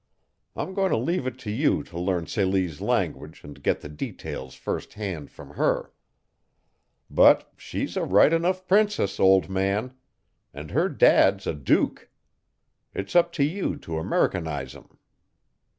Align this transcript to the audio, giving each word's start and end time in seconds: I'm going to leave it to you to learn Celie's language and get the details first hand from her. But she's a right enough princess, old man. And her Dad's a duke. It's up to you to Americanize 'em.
I'm 0.55 0.73
going 0.73 0.89
to 0.89 0.97
leave 0.97 1.27
it 1.27 1.37
to 1.41 1.51
you 1.51 1.83
to 1.83 1.99
learn 1.99 2.25
Celie's 2.25 2.81
language 2.81 3.43
and 3.43 3.61
get 3.61 3.81
the 3.81 3.87
details 3.87 4.55
first 4.55 4.95
hand 4.95 5.29
from 5.29 5.51
her. 5.51 5.93
But 7.07 7.53
she's 7.55 7.95
a 7.95 8.03
right 8.03 8.33
enough 8.33 8.67
princess, 8.67 9.19
old 9.19 9.47
man. 9.47 9.93
And 10.55 10.71
her 10.71 10.89
Dad's 10.89 11.45
a 11.45 11.53
duke. 11.53 12.09
It's 12.95 13.15
up 13.15 13.31
to 13.33 13.43
you 13.43 13.77
to 13.77 13.99
Americanize 13.99 14.75
'em. 14.75 14.97